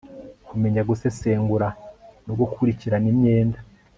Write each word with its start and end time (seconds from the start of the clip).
kumenya 0.47 0.81
gusesengura 0.89 1.67
no 2.25 2.33
gukurikirana 2.39 3.07
imyenda 3.13 3.59